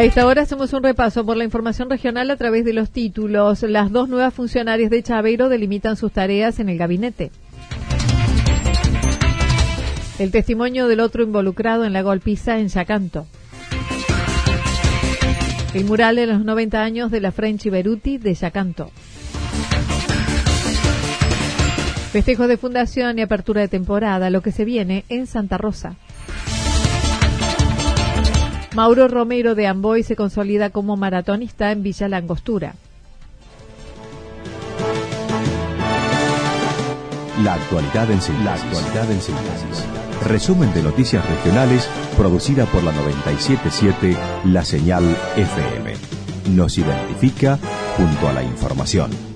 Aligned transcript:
A 0.00 0.04
esta 0.04 0.26
hora 0.26 0.40
hacemos 0.40 0.72
un 0.72 0.82
repaso 0.82 1.26
por 1.26 1.36
la 1.36 1.44
información 1.44 1.90
regional 1.90 2.30
a 2.30 2.36
través 2.36 2.64
de 2.64 2.72
los 2.72 2.90
títulos. 2.90 3.62
Las 3.64 3.92
dos 3.92 4.08
nuevas 4.08 4.32
funcionarias 4.32 4.88
de 4.88 5.02
Chaveiro 5.02 5.50
delimitan 5.50 5.94
sus 5.94 6.10
tareas 6.10 6.58
en 6.58 6.70
el 6.70 6.78
gabinete. 6.78 7.30
El 10.18 10.30
testimonio 10.30 10.88
del 10.88 11.00
otro 11.00 11.22
involucrado 11.22 11.84
en 11.84 11.92
la 11.92 12.00
golpiza 12.00 12.58
en 12.60 12.68
Yacanto. 12.68 13.26
El 15.74 15.84
mural 15.84 16.16
de 16.16 16.28
los 16.28 16.46
90 16.46 16.80
años 16.80 17.10
de 17.10 17.20
la 17.20 17.30
French 17.30 17.68
Beruti 17.68 18.16
de 18.16 18.32
Yacanto. 18.32 18.90
Festejos 22.10 22.48
de 22.48 22.56
fundación 22.56 23.18
y 23.18 23.20
apertura 23.20 23.60
de 23.60 23.68
temporada, 23.68 24.30
lo 24.30 24.40
que 24.40 24.50
se 24.50 24.64
viene 24.64 25.04
en 25.10 25.26
Santa 25.26 25.58
Rosa. 25.58 25.96
Mauro 28.74 29.08
Romero 29.08 29.54
de 29.54 29.66
Amboy 29.66 30.02
se 30.02 30.14
consolida 30.14 30.70
como 30.70 30.96
maratonista 30.96 31.72
en 31.72 31.82
Villa 31.82 32.08
Langostura. 32.08 32.74
La 37.42 37.54
actualidad 37.54 38.10
en 38.10 38.20
síntesis. 38.20 39.84
Resumen 40.26 40.72
de 40.74 40.82
noticias 40.82 41.28
regionales 41.28 41.88
producida 42.16 42.66
por 42.66 42.84
la 42.84 42.92
977 42.92 44.16
La 44.44 44.64
Señal 44.64 45.04
FM. 45.36 45.94
Nos 46.54 46.78
identifica 46.78 47.58
junto 47.96 48.28
a 48.28 48.34
la 48.34 48.42
información. 48.42 49.29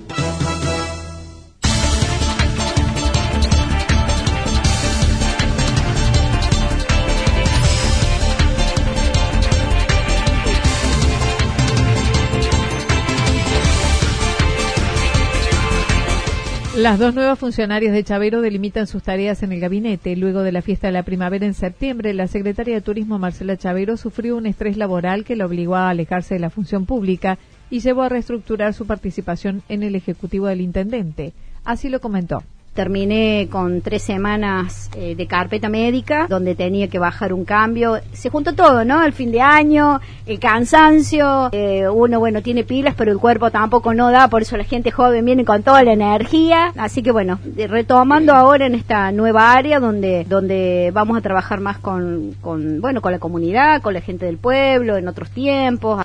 Las 16.84 16.98
dos 16.98 17.14
nuevas 17.14 17.38
funcionarias 17.38 17.94
de 17.94 18.04
Chavero 18.04 18.42
delimitan 18.42 18.86
sus 18.86 19.02
tareas 19.02 19.42
en 19.42 19.52
el 19.52 19.60
gabinete. 19.60 20.16
Luego 20.16 20.42
de 20.42 20.52
la 20.52 20.60
fiesta 20.60 20.88
de 20.88 20.92
la 20.92 21.02
primavera 21.02 21.46
en 21.46 21.54
septiembre, 21.54 22.12
la 22.12 22.26
secretaria 22.28 22.74
de 22.74 22.82
Turismo 22.82 23.18
Marcela 23.18 23.56
Chavero 23.56 23.96
sufrió 23.96 24.36
un 24.36 24.44
estrés 24.44 24.76
laboral 24.76 25.24
que 25.24 25.34
la 25.34 25.46
obligó 25.46 25.76
a 25.76 25.88
alejarse 25.88 26.34
de 26.34 26.40
la 26.40 26.50
función 26.50 26.84
pública 26.84 27.38
y 27.70 27.80
llevó 27.80 28.02
a 28.02 28.10
reestructurar 28.10 28.74
su 28.74 28.86
participación 28.86 29.62
en 29.70 29.82
el 29.82 29.94
Ejecutivo 29.94 30.46
del 30.46 30.60
Intendente. 30.60 31.32
Así 31.64 31.88
lo 31.88 32.02
comentó. 32.02 32.42
Terminé 32.74 33.46
con 33.52 33.82
tres 33.82 34.02
semanas 34.02 34.90
eh, 34.96 35.14
de 35.14 35.26
carpeta 35.28 35.68
médica, 35.68 36.26
donde 36.28 36.56
tenía 36.56 36.88
que 36.88 36.98
bajar 36.98 37.32
un 37.32 37.44
cambio. 37.44 38.00
Se 38.12 38.30
juntó 38.30 38.52
todo, 38.52 38.84
¿no? 38.84 39.04
El 39.04 39.12
fin 39.12 39.30
de 39.30 39.40
año, 39.40 40.00
el 40.26 40.40
cansancio. 40.40 41.50
Eh, 41.52 41.88
uno, 41.88 42.18
bueno, 42.18 42.42
tiene 42.42 42.64
pilas, 42.64 42.96
pero 42.96 43.12
el 43.12 43.18
cuerpo 43.18 43.52
tampoco 43.52 43.94
no 43.94 44.10
da, 44.10 44.26
por 44.26 44.42
eso 44.42 44.56
la 44.56 44.64
gente 44.64 44.90
joven 44.90 45.24
viene 45.24 45.44
con 45.44 45.62
toda 45.62 45.84
la 45.84 45.92
energía. 45.92 46.72
Así 46.76 47.04
que, 47.04 47.12
bueno, 47.12 47.38
retomando 47.68 48.34
ahora 48.34 48.66
en 48.66 48.74
esta 48.74 49.12
nueva 49.12 49.52
área 49.52 49.78
donde, 49.78 50.24
donde 50.28 50.90
vamos 50.92 51.16
a 51.16 51.20
trabajar 51.20 51.60
más 51.60 51.78
con, 51.78 52.34
con, 52.40 52.80
bueno, 52.80 53.00
con 53.00 53.12
la 53.12 53.20
comunidad, 53.20 53.82
con 53.82 53.94
la 53.94 54.00
gente 54.00 54.26
del 54.26 54.38
pueblo, 54.38 54.96
en 54.96 55.06
otros 55.06 55.30
tiempos. 55.30 56.04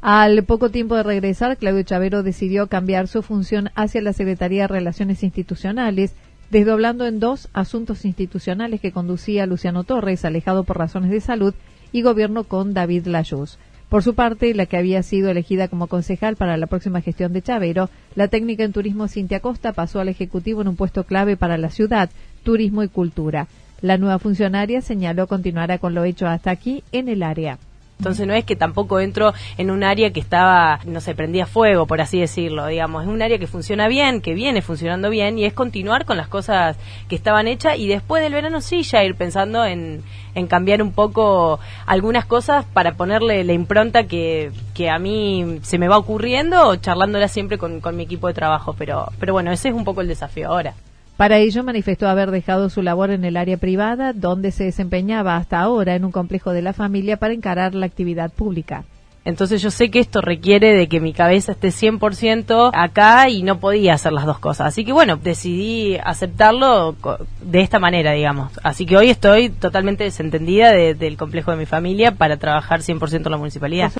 Al 0.00 0.44
poco 0.44 0.70
tiempo 0.70 0.94
de 0.94 1.02
regresar, 1.02 1.56
Claudio 1.56 1.82
Chavero 1.82 2.22
decidió 2.22 2.66
cambiar 2.68 3.08
su 3.08 3.22
función 3.22 3.70
hacia 3.74 4.02
la 4.02 4.12
Secretaría 4.12 4.62
de 4.62 4.68
Relaciones 4.68 5.22
Institucionales, 5.22 6.14
desdoblando 6.50 7.06
en 7.06 7.18
dos 7.18 7.48
asuntos 7.52 8.04
institucionales 8.04 8.80
que 8.80 8.92
conducía 8.92 9.46
Luciano 9.46 9.84
Torres, 9.84 10.24
alejado 10.24 10.64
por 10.64 10.78
razones 10.78 11.10
de 11.10 11.20
salud, 11.20 11.54
y 11.92 12.02
gobierno 12.02 12.44
con 12.44 12.74
David 12.74 13.06
Layuz. 13.06 13.58
Por 13.88 14.02
su 14.02 14.14
parte, 14.14 14.52
la 14.54 14.66
que 14.66 14.76
había 14.76 15.02
sido 15.02 15.30
elegida 15.30 15.68
como 15.68 15.86
concejal 15.86 16.36
para 16.36 16.56
la 16.56 16.66
próxima 16.66 17.00
gestión 17.00 17.32
de 17.32 17.42
Chavero, 17.42 17.88
la 18.14 18.28
técnica 18.28 18.64
en 18.64 18.72
turismo 18.72 19.08
Cintia 19.08 19.40
Costa 19.40 19.72
pasó 19.72 20.00
al 20.00 20.08
Ejecutivo 20.08 20.60
en 20.60 20.68
un 20.68 20.76
puesto 20.76 21.04
clave 21.04 21.36
para 21.36 21.56
la 21.56 21.70
ciudad, 21.70 22.10
turismo 22.42 22.82
y 22.82 22.88
cultura. 22.88 23.46
La 23.80 23.96
nueva 23.96 24.18
funcionaria 24.18 24.80
señaló 24.82 25.26
continuará 25.26 25.78
con 25.78 25.94
lo 25.94 26.04
hecho 26.04 26.26
hasta 26.26 26.50
aquí 26.50 26.82
en 26.92 27.08
el 27.08 27.22
área. 27.22 27.58
Entonces 27.98 28.26
no 28.26 28.34
es 28.34 28.44
que 28.44 28.56
tampoco 28.56 29.00
entro 29.00 29.32
en 29.56 29.70
un 29.70 29.82
área 29.82 30.12
que 30.12 30.20
estaba, 30.20 30.80
no 30.84 31.00
sé, 31.00 31.14
prendía 31.14 31.46
fuego, 31.46 31.86
por 31.86 32.00
así 32.00 32.20
decirlo, 32.20 32.66
digamos. 32.66 33.04
Es 33.04 33.08
un 33.08 33.22
área 33.22 33.38
que 33.38 33.46
funciona 33.46 33.88
bien, 33.88 34.20
que 34.20 34.34
viene 34.34 34.62
funcionando 34.62 35.08
bien 35.10 35.38
y 35.38 35.44
es 35.44 35.54
continuar 35.54 36.04
con 36.04 36.16
las 36.16 36.28
cosas 36.28 36.76
que 37.08 37.16
estaban 37.16 37.48
hechas 37.48 37.78
y 37.78 37.88
después 37.88 38.22
del 38.22 38.34
verano 38.34 38.60
sí 38.60 38.82
ya 38.82 39.02
ir 39.02 39.14
pensando 39.14 39.64
en, 39.64 40.02
en 40.34 40.46
cambiar 40.46 40.82
un 40.82 40.92
poco 40.92 41.58
algunas 41.86 42.26
cosas 42.26 42.66
para 42.66 42.96
ponerle 42.96 43.42
la 43.44 43.54
impronta 43.54 44.04
que, 44.04 44.52
que 44.74 44.90
a 44.90 44.98
mí 44.98 45.58
se 45.62 45.78
me 45.78 45.88
va 45.88 45.96
ocurriendo, 45.96 46.76
charlándola 46.76 47.28
siempre 47.28 47.56
con, 47.56 47.80
con 47.80 47.96
mi 47.96 48.02
equipo 48.02 48.28
de 48.28 48.34
trabajo. 48.34 48.74
Pero, 48.76 49.10
pero 49.18 49.32
bueno, 49.32 49.52
ese 49.52 49.68
es 49.70 49.74
un 49.74 49.84
poco 49.84 50.02
el 50.02 50.08
desafío 50.08 50.48
ahora. 50.48 50.74
Para 51.16 51.38
ello 51.38 51.64
manifestó 51.64 52.08
haber 52.08 52.30
dejado 52.30 52.68
su 52.68 52.82
labor 52.82 53.10
en 53.10 53.24
el 53.24 53.38
área 53.38 53.56
privada, 53.56 54.12
donde 54.12 54.52
se 54.52 54.64
desempeñaba 54.64 55.36
hasta 55.36 55.60
ahora 55.60 55.94
en 55.94 56.04
un 56.04 56.12
complejo 56.12 56.52
de 56.52 56.60
la 56.60 56.74
familia 56.74 57.16
para 57.16 57.32
encarar 57.32 57.74
la 57.74 57.86
actividad 57.86 58.30
pública. 58.30 58.84
Entonces 59.24 59.60
yo 59.60 59.72
sé 59.72 59.90
que 59.90 59.98
esto 59.98 60.20
requiere 60.20 60.72
de 60.72 60.86
que 60.86 61.00
mi 61.00 61.12
cabeza 61.12 61.50
esté 61.50 61.68
100% 61.68 62.70
acá 62.72 63.28
y 63.28 63.42
no 63.42 63.58
podía 63.58 63.94
hacer 63.94 64.12
las 64.12 64.24
dos 64.24 64.38
cosas. 64.38 64.68
Así 64.68 64.84
que 64.84 64.92
bueno, 64.92 65.16
decidí 65.16 65.96
aceptarlo 65.96 66.94
de 67.40 67.60
esta 67.60 67.80
manera, 67.80 68.12
digamos. 68.12 68.52
Así 68.62 68.86
que 68.86 68.96
hoy 68.96 69.10
estoy 69.10 69.48
totalmente 69.48 70.04
desentendida 70.04 70.70
del 70.70 71.16
complejo 71.16 71.50
de 71.50 71.56
mi 71.56 71.66
familia 71.66 72.12
para 72.12 72.36
trabajar 72.36 72.82
100% 72.82 73.26
en 73.26 73.32
la 73.32 73.38
municipalidad. 73.38 73.90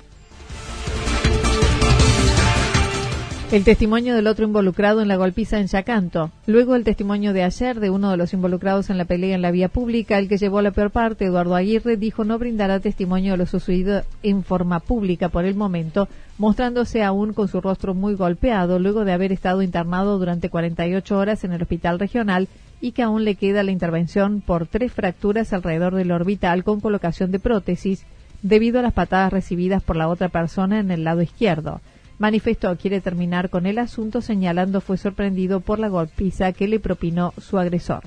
El 3.57 3.65
testimonio 3.65 4.15
del 4.15 4.27
otro 4.27 4.45
involucrado 4.45 5.01
en 5.01 5.09
la 5.09 5.17
golpiza 5.17 5.59
en 5.59 5.67
Yacanto. 5.67 6.31
Luego 6.47 6.77
el 6.77 6.85
testimonio 6.85 7.33
de 7.33 7.43
ayer 7.43 7.81
de 7.81 7.89
uno 7.89 8.11
de 8.11 8.19
los 8.19 8.35
involucrados 8.35 8.91
en 8.91 8.99
la 8.99 9.07
pelea 9.07 9.35
en 9.35 9.41
la 9.41 9.51
vía 9.51 9.71
pública, 9.71 10.19
el 10.19 10.29
que 10.29 10.37
llevó 10.37 10.61
la 10.61 10.73
peor 10.73 10.91
parte, 10.91 11.25
Eduardo 11.25 11.55
Aguirre, 11.55 11.97
dijo 11.97 12.23
no 12.23 12.39
brindará 12.39 12.81
testimonio 12.81 13.33
de 13.33 13.39
lo 13.39 13.47
sucedido 13.47 14.03
en 14.23 14.45
forma 14.45 14.81
pública 14.81 15.31
por 15.31 15.47
el 15.47 15.55
momento, 15.55 16.07
mostrándose 16.37 17.03
aún 17.03 17.33
con 17.33 17.49
su 17.49 17.63
rostro 17.63 17.95
muy 17.95 18.15
golpeado 18.15 18.79
luego 18.79 19.07
de 19.07 19.15
haber 19.15 19.33
estado 19.33 19.63
internado 19.63 20.19
durante 20.19 20.51
48 20.51 21.17
horas 21.17 21.43
en 21.43 21.55
el 21.55 21.63
hospital 21.63 21.99
regional 21.99 22.49
y 22.83 22.93
que 22.93 23.05
aún 23.05 23.25
le 23.25 23.37
queda 23.37 23.63
la 23.63 23.73
intervención 23.73 24.43
por 24.43 24.67
tres 24.67 24.93
fracturas 24.93 25.55
alrededor 25.55 25.95
del 25.95 26.13
orbital 26.13 26.63
con 26.63 26.81
colocación 26.81 27.31
de 27.31 27.39
prótesis 27.39 28.05
debido 28.43 28.81
a 28.81 28.83
las 28.83 28.93
patadas 28.93 29.33
recibidas 29.33 29.83
por 29.83 29.97
la 29.97 30.09
otra 30.09 30.29
persona 30.29 30.79
en 30.79 30.91
el 30.91 31.05
lado 31.05 31.23
izquierdo 31.23 31.81
manifestó 32.19 32.77
quiere 32.77 33.01
terminar 33.01 33.51
con 33.51 33.67
el 33.67 33.79
asunto 33.79 34.21
señalando 34.21 34.81
fue 34.81 34.97
sorprendido 34.97 35.61
por 35.61 35.79
la 35.79 35.89
golpiza 35.89 36.53
que 36.53 36.69
le 36.69 36.81
propinó 36.81 37.33
su 37.39 37.59
agresor. 37.59 38.05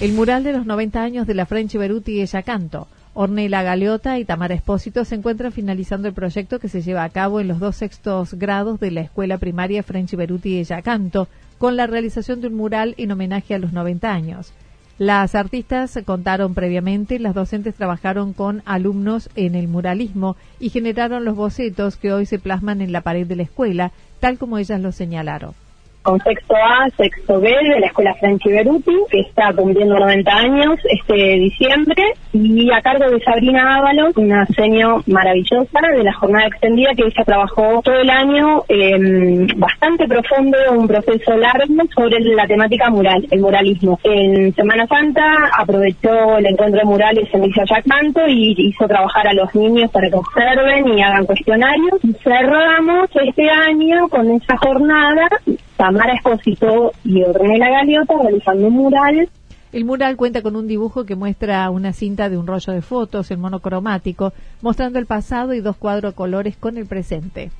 El 0.00 0.12
mural 0.12 0.44
de 0.44 0.52
los 0.52 0.66
90 0.66 1.02
años 1.02 1.26
de 1.26 1.34
la 1.34 1.46
French 1.46 1.76
Beruti 1.76 2.20
y 2.20 2.26
Yacanto. 2.26 2.88
Ornella 3.14 3.62
Galeota 3.62 4.18
y 4.18 4.24
Tamara 4.24 4.54
Espósito 4.54 5.04
se 5.04 5.14
encuentran 5.14 5.52
finalizando 5.52 6.08
el 6.08 6.14
proyecto 6.14 6.58
que 6.58 6.68
se 6.68 6.82
lleva 6.82 7.04
a 7.04 7.08
cabo 7.10 7.40
en 7.40 7.46
los 7.46 7.60
dos 7.60 7.76
sextos 7.76 8.34
grados 8.34 8.80
de 8.80 8.90
la 8.90 9.02
escuela 9.02 9.38
primaria 9.38 9.84
French 9.84 10.16
Beruti 10.16 10.58
y 10.58 10.64
Yacanto, 10.64 11.28
con 11.58 11.76
la 11.76 11.86
realización 11.86 12.40
de 12.40 12.48
un 12.48 12.54
mural 12.54 12.94
en 12.98 13.12
homenaje 13.12 13.54
a 13.54 13.58
los 13.58 13.72
90 13.72 14.12
años. 14.12 14.52
Las 14.98 15.34
artistas 15.34 15.98
contaron 16.04 16.54
previamente, 16.54 17.18
las 17.18 17.34
docentes 17.34 17.74
trabajaron 17.74 18.32
con 18.32 18.62
alumnos 18.64 19.28
en 19.34 19.56
el 19.56 19.66
muralismo 19.66 20.36
y 20.60 20.70
generaron 20.70 21.24
los 21.24 21.34
bocetos 21.34 21.96
que 21.96 22.12
hoy 22.12 22.26
se 22.26 22.38
plasman 22.38 22.80
en 22.80 22.92
la 22.92 23.00
pared 23.00 23.26
de 23.26 23.34
la 23.34 23.42
escuela, 23.42 23.90
tal 24.20 24.38
como 24.38 24.56
ellas 24.56 24.80
lo 24.80 24.92
señalaron 24.92 25.54
con 26.04 26.20
sexto 26.20 26.54
A, 26.54 26.88
sexto 26.96 27.40
B 27.40 27.48
de 27.48 27.80
la 27.80 27.86
Escuela 27.86 28.14
Franchi 28.20 28.50
Beruti, 28.50 28.94
que 29.10 29.20
está 29.20 29.52
cumpliendo 29.54 29.98
90 29.98 30.30
años 30.30 30.78
este 30.90 31.14
diciembre, 31.14 32.12
y 32.32 32.70
a 32.70 32.82
cargo 32.82 33.10
de 33.10 33.20
Sabrina 33.20 33.78
Ábalos, 33.78 34.16
una 34.16 34.44
seño 34.46 35.02
maravillosa 35.06 35.80
de 35.96 36.04
la 36.04 36.12
jornada 36.12 36.48
extendida 36.48 36.90
que 36.94 37.04
ella 37.04 37.24
trabajó 37.24 37.80
todo 37.82 37.98
el 37.98 38.10
año 38.10 38.62
eh, 38.68 39.46
bastante 39.56 40.06
profundo, 40.06 40.58
un 40.72 40.86
proceso 40.86 41.36
largo 41.38 41.64
sobre 41.94 42.20
la 42.20 42.46
temática 42.46 42.90
mural, 42.90 43.26
el 43.30 43.40
muralismo. 43.40 43.98
En 44.04 44.54
Semana 44.54 44.86
Santa 44.86 45.50
aprovechó 45.56 46.36
el 46.36 46.46
encuentro 46.46 46.80
de 46.80 46.86
murales 46.86 47.28
en 47.32 47.42
Villa 47.42 47.64
Yacanto 47.64 48.28
y 48.28 48.54
hizo 48.58 48.86
trabajar 48.86 49.28
a 49.28 49.32
los 49.32 49.54
niños 49.54 49.90
para 49.90 50.10
que 50.10 50.16
observen 50.16 50.98
y 50.98 51.02
hagan 51.02 51.24
cuestionarios. 51.24 51.98
Cerramos 52.22 53.08
este 53.14 53.48
año 53.48 54.08
con 54.08 54.30
esa 54.32 54.58
jornada 54.58 55.28
Tamara 55.76 56.14
Esposito 56.14 56.92
y 57.04 57.22
Ornella 57.22 57.68
Galeota 57.70 58.14
realizando 58.22 58.68
un 58.68 58.74
mural. 58.74 59.28
El 59.72 59.84
mural 59.84 60.16
cuenta 60.16 60.42
con 60.42 60.54
un 60.54 60.68
dibujo 60.68 61.04
que 61.04 61.16
muestra 61.16 61.68
una 61.70 61.92
cinta 61.92 62.28
de 62.28 62.38
un 62.38 62.46
rollo 62.46 62.72
de 62.72 62.82
fotos 62.82 63.30
en 63.30 63.40
monocromático, 63.40 64.32
mostrando 64.62 64.98
el 64.98 65.06
pasado 65.06 65.52
y 65.52 65.60
dos 65.60 65.76
cuadros 65.76 66.14
colores 66.14 66.56
con 66.56 66.76
el 66.76 66.86
presente 66.86 67.50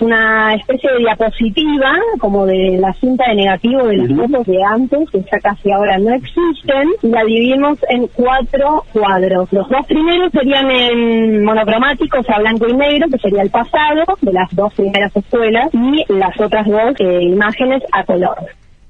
una 0.00 0.54
especie 0.54 0.90
de 0.92 0.98
diapositiva, 0.98 1.92
como 2.18 2.46
de 2.46 2.78
la 2.78 2.92
cinta 2.94 3.28
de 3.28 3.36
negativo 3.36 3.86
de 3.86 3.96
las 3.98 4.16
fotos 4.16 4.46
de 4.46 4.62
antes, 4.62 5.10
que 5.10 5.20
ya 5.20 5.38
casi 5.42 5.70
ahora 5.70 5.98
no 5.98 6.12
existen, 6.14 6.88
y 7.02 7.08
la 7.08 7.24
dividimos 7.24 7.78
en 7.88 8.06
cuatro 8.08 8.84
cuadros. 8.92 9.52
Los 9.52 9.68
dos 9.68 9.86
primeros 9.86 10.32
serían 10.32 10.70
en 10.70 11.44
monocromático, 11.44 12.18
o 12.18 12.22
sea, 12.22 12.38
blanco 12.38 12.66
y 12.68 12.74
negro, 12.74 13.08
que 13.10 13.18
sería 13.18 13.42
el 13.42 13.50
pasado 13.50 14.04
de 14.20 14.32
las 14.32 14.54
dos 14.54 14.72
primeras 14.74 15.14
escuelas, 15.16 15.68
y 15.72 16.04
las 16.12 16.38
otras 16.40 16.66
dos 16.66 16.94
eh, 16.98 17.22
imágenes 17.22 17.82
a 17.92 18.04
color. 18.04 18.36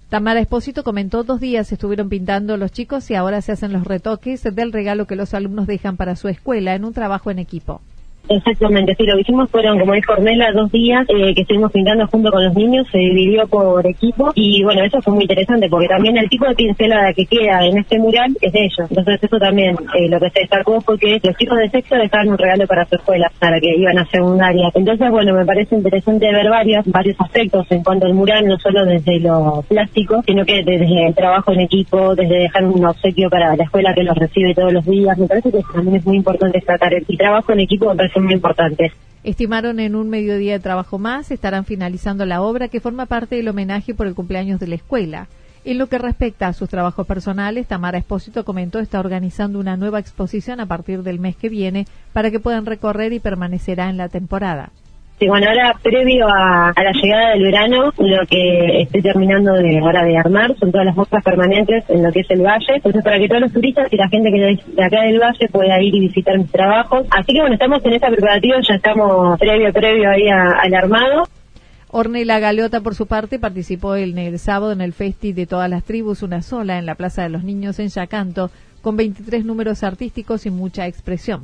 Tamara 0.08 0.40
Espósito 0.40 0.84
comentó 0.84 1.24
dos 1.24 1.40
días 1.40 1.72
estuvieron 1.72 2.08
pintando 2.08 2.56
los 2.56 2.70
chicos 2.70 3.10
y 3.10 3.16
ahora 3.16 3.40
se 3.40 3.52
hacen 3.52 3.72
los 3.72 3.84
retoques 3.84 4.44
del 4.44 4.72
regalo 4.72 5.06
que 5.06 5.16
los 5.16 5.34
alumnos 5.34 5.66
dejan 5.66 5.96
para 5.96 6.14
su 6.14 6.28
escuela 6.28 6.74
en 6.74 6.84
un 6.84 6.92
trabajo 6.92 7.30
en 7.32 7.40
equipo. 7.40 7.80
Exactamente, 8.28 8.94
sí, 8.96 9.04
lo 9.04 9.16
que 9.16 9.20
hicimos 9.20 9.50
fueron, 9.50 9.78
como 9.78 9.92
dijo 9.92 10.12
Ornella, 10.12 10.50
dos 10.52 10.72
días 10.72 11.06
eh, 11.08 11.34
que 11.34 11.42
estuvimos 11.42 11.70
pintando 11.70 12.06
junto 12.06 12.30
con 12.30 12.42
los 12.42 12.54
niños, 12.54 12.86
se 12.90 12.98
dividió 12.98 13.46
por 13.46 13.86
equipo 13.86 14.32
y 14.34 14.62
bueno, 14.64 14.82
eso 14.82 15.00
fue 15.02 15.12
muy 15.12 15.24
interesante 15.24 15.68
porque 15.68 15.88
también 15.88 16.16
el 16.16 16.30
tipo 16.30 16.46
de 16.46 16.54
pincelada 16.54 17.12
que 17.12 17.26
queda 17.26 17.66
en 17.66 17.78
este 17.78 17.98
mural 17.98 18.34
es 18.40 18.52
de 18.52 18.64
ellos. 18.64 18.86
Entonces 18.88 19.22
eso 19.22 19.38
también 19.38 19.76
eh, 19.94 20.08
lo 20.08 20.18
que 20.18 20.30
se 20.30 20.40
destacó 20.40 20.80
fue 20.80 20.98
que 20.98 21.20
los 21.22 21.36
chicos 21.36 21.58
de 21.58 21.68
sexo 21.68 21.96
dejaron 21.96 22.30
un 22.30 22.38
regalo 22.38 22.66
para 22.66 22.86
su 22.86 22.94
escuela, 22.94 23.30
para 23.38 23.60
que 23.60 23.76
iban 23.76 23.98
a 23.98 24.06
secundaria. 24.06 24.70
Entonces 24.74 25.10
bueno, 25.10 25.34
me 25.34 25.44
parece 25.44 25.74
interesante 25.74 26.32
ver 26.32 26.48
varios, 26.48 26.86
varios 26.86 27.20
aspectos 27.20 27.66
en 27.70 27.82
cuanto 27.82 28.06
al 28.06 28.14
mural, 28.14 28.46
no 28.46 28.58
solo 28.58 28.86
desde 28.86 29.20
lo 29.20 29.62
plástico, 29.68 30.22
sino 30.26 30.46
que 30.46 30.62
desde 30.64 31.08
el 31.08 31.14
trabajo 31.14 31.52
en 31.52 31.60
equipo, 31.60 32.14
desde 32.14 32.38
dejar 32.38 32.64
un 32.64 32.86
obsequio 32.86 33.28
para 33.28 33.54
la 33.54 33.64
escuela 33.64 33.92
que 33.92 34.02
los 34.02 34.16
recibe 34.16 34.54
todos 34.54 34.72
los 34.72 34.86
días. 34.86 35.18
Me 35.18 35.28
parece 35.28 35.50
que 35.50 35.60
también 35.74 35.96
es 35.96 36.06
muy 36.06 36.16
importante 36.16 36.58
destacar 36.58 36.94
el, 36.94 37.04
trabajo 37.18 37.52
en 37.52 37.60
equipo 37.60 37.94
me 37.94 38.13
son 38.14 38.24
muy 38.24 38.32
importantes. 38.32 38.92
Estimaron 39.24 39.80
en 39.80 39.96
un 39.96 40.08
mediodía 40.08 40.52
de 40.52 40.60
trabajo 40.60 40.98
más 40.98 41.30
estarán 41.30 41.64
finalizando 41.64 42.24
la 42.26 42.42
obra 42.42 42.68
que 42.68 42.80
forma 42.80 43.06
parte 43.06 43.36
del 43.36 43.48
homenaje 43.48 43.94
por 43.94 44.06
el 44.06 44.14
cumpleaños 44.14 44.60
de 44.60 44.68
la 44.68 44.74
escuela. 44.76 45.28
En 45.64 45.78
lo 45.78 45.88
que 45.88 45.96
respecta 45.96 46.46
a 46.46 46.52
sus 46.52 46.68
trabajos 46.68 47.06
personales, 47.06 47.66
Tamara 47.66 47.96
Espósito 47.96 48.44
comentó 48.44 48.80
está 48.80 49.00
organizando 49.00 49.58
una 49.58 49.78
nueva 49.78 49.98
exposición 49.98 50.60
a 50.60 50.66
partir 50.66 51.02
del 51.02 51.18
mes 51.18 51.36
que 51.36 51.48
viene 51.48 51.86
para 52.12 52.30
que 52.30 52.38
puedan 52.38 52.66
recorrer 52.66 53.14
y 53.14 53.18
permanecerá 53.18 53.88
en 53.88 53.96
la 53.96 54.10
temporada. 54.10 54.70
Sí, 55.18 55.28
bueno, 55.28 55.46
ahora 55.46 55.78
previo 55.80 56.26
a, 56.26 56.72
la 56.76 56.92
llegada 56.92 57.30
del 57.30 57.44
verano, 57.44 57.92
lo 57.98 58.26
que 58.26 58.82
estoy 58.82 59.00
terminando 59.00 59.52
de 59.52 59.78
ahora 59.78 60.04
de 60.04 60.18
armar 60.18 60.56
son 60.58 60.72
todas 60.72 60.86
las 60.86 60.96
muestras 60.96 61.22
permanentes 61.22 61.84
en 61.88 62.02
lo 62.02 62.10
que 62.10 62.20
es 62.20 62.30
el 62.30 62.42
valle, 62.42 62.74
entonces 62.74 63.04
para 63.04 63.18
que 63.20 63.28
todos 63.28 63.42
los 63.42 63.52
turistas 63.52 63.92
y 63.92 63.96
la 63.96 64.08
gente 64.08 64.32
que 64.32 64.58
de 64.72 64.84
acá 64.84 65.02
del 65.02 65.20
valle 65.20 65.48
pueda 65.52 65.80
ir 65.80 65.94
y 65.94 66.00
visitar 66.00 66.36
mis 66.36 66.50
trabajos. 66.50 67.06
Así 67.10 67.32
que 67.32 67.40
bueno, 67.40 67.54
estamos 67.54 67.84
en 67.84 67.92
esa 67.92 68.08
preparativa, 68.08 68.56
ya 68.68 68.74
estamos 68.74 69.38
previo, 69.38 69.72
previo 69.72 70.10
ahí 70.10 70.28
al 70.28 70.74
armado. 70.74 71.28
Ornella 71.90 72.40
Galeota, 72.40 72.80
por 72.80 72.96
su 72.96 73.06
parte, 73.06 73.38
participó 73.38 73.94
el, 73.94 74.18
el 74.18 74.38
sábado 74.40 74.72
en 74.72 74.80
el 74.80 74.92
Festi 74.92 75.32
de 75.32 75.46
todas 75.46 75.70
las 75.70 75.84
tribus, 75.84 76.24
una 76.24 76.42
sola, 76.42 76.76
en 76.78 76.86
la 76.86 76.96
Plaza 76.96 77.22
de 77.22 77.28
los 77.28 77.44
Niños 77.44 77.78
en 77.78 77.86
Yacanto, 77.86 78.50
con 78.82 78.96
23 78.96 79.44
números 79.44 79.84
artísticos 79.84 80.44
y 80.44 80.50
mucha 80.50 80.88
expresión 80.88 81.42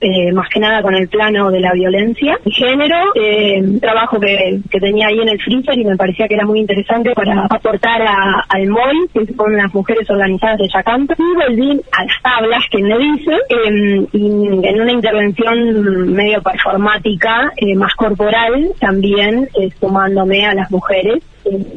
eh, 0.00 0.32
más 0.32 0.48
que 0.48 0.60
nada 0.60 0.82
con 0.82 0.94
el 0.94 1.08
plano 1.08 1.50
de 1.50 1.60
la 1.60 1.72
violencia. 1.72 2.38
Y 2.44 2.52
género, 2.52 2.96
eh, 3.14 3.62
trabajo 3.80 4.20
que, 4.20 4.60
que, 4.70 4.80
tenía 4.80 5.08
ahí 5.08 5.20
en 5.20 5.28
el 5.28 5.40
freezer 5.40 5.78
y 5.78 5.84
me 5.84 5.96
parecía 5.96 6.28
que 6.28 6.34
era 6.34 6.46
muy 6.46 6.60
interesante 6.60 7.12
para 7.14 7.46
aportar 7.46 8.02
a, 8.02 8.44
al 8.48 8.68
MOL, 8.68 9.08
que 9.12 9.32
son 9.34 9.56
las 9.56 9.72
mujeres 9.74 10.08
organizadas 10.10 10.58
de 10.58 10.68
Yacanto, 10.68 11.14
y 11.18 11.34
volví 11.34 11.80
a 11.92 12.04
las 12.04 12.22
tablas, 12.22 12.62
que 12.70 12.82
me 12.82 12.98
dice, 12.98 13.32
eh, 13.48 14.06
y 14.12 14.66
en 14.66 14.80
una 14.80 14.92
intervención 14.92 16.12
medio 16.12 16.42
performática, 16.42 17.52
eh, 17.56 17.74
más 17.74 17.94
corporal, 17.94 18.72
también 18.80 19.48
eh, 19.54 19.70
sumándome 19.80 20.46
a 20.46 20.54
las 20.54 20.70
mujeres 20.70 21.22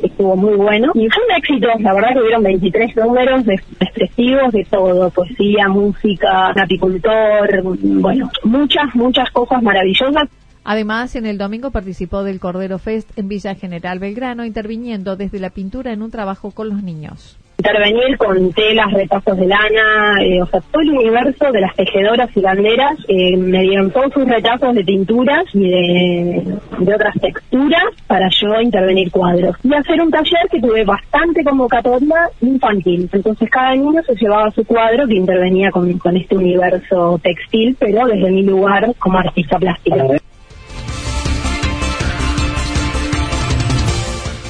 estuvo 0.03 0.35
muy 0.35 0.55
bueno. 0.55 0.91
Y 0.95 1.07
fue 1.09 1.23
un 1.23 1.35
éxito, 1.37 1.67
la 1.79 1.93
verdad 1.93 2.13
que 2.13 2.19
hubieron 2.19 2.43
23 2.43 2.95
números 2.97 3.43
expresivos 3.79 4.51
de 4.51 4.65
todo, 4.69 5.09
poesía, 5.09 5.67
música, 5.67 6.49
apicultor, 6.49 7.61
bueno, 7.63 8.29
muchas, 8.43 8.95
muchas 8.95 9.29
cosas 9.31 9.61
maravillosas. 9.61 10.29
Además, 10.63 11.15
en 11.15 11.25
el 11.25 11.37
domingo 11.37 11.71
participó 11.71 12.23
del 12.23 12.39
Cordero 12.39 12.77
Fest 12.79 13.09
en 13.17 13.27
Villa 13.27 13.55
General 13.55 13.97
Belgrano, 13.99 14.45
interviniendo 14.45 15.15
desde 15.15 15.39
la 15.39 15.49
pintura 15.49 15.93
en 15.93 16.01
un 16.01 16.11
trabajo 16.11 16.51
con 16.51 16.69
los 16.69 16.83
niños 16.83 17.37
intervenir 17.59 18.17
con 18.17 18.53
telas, 18.53 18.91
retazos 18.93 19.37
de 19.37 19.45
lana, 19.45 20.23
eh, 20.23 20.41
o 20.41 20.45
sea, 20.45 20.61
todo 20.61 20.81
el 20.81 20.91
universo 20.91 21.51
de 21.51 21.59
las 21.59 21.75
tejedoras 21.75 22.29
y 22.35 22.41
banderas 22.41 22.97
eh, 23.07 23.35
me 23.35 23.61
dieron 23.61 23.91
todos 23.91 24.13
sus 24.13 24.25
retazos 24.25 24.73
de 24.75 24.83
pinturas 24.85 25.43
y 25.53 25.69
de, 25.69 26.57
otras 26.95 27.13
texturas 27.21 27.83
para 28.07 28.29
yo 28.29 28.61
intervenir 28.61 29.11
cuadros. 29.11 29.57
Y 29.63 29.73
hacer 29.73 30.01
un 30.01 30.09
taller 30.09 30.47
que 30.49 30.61
tuve 30.61 30.85
bastante 30.85 31.43
convocatoria 31.43 32.29
infantil. 32.41 33.09
Entonces 33.11 33.49
cada 33.49 33.75
niño 33.75 34.01
se 34.03 34.15
llevaba 34.15 34.49
su 34.51 34.63
cuadro 34.63 35.05
que 35.07 35.15
intervenía 35.15 35.69
con, 35.71 35.89
este 36.15 36.37
universo 36.37 37.19
textil, 37.21 37.75
pero 37.77 38.07
desde 38.07 38.31
mi 38.31 38.43
lugar 38.43 38.93
como 38.99 39.19
artista 39.19 39.59
plástica. 39.59 40.05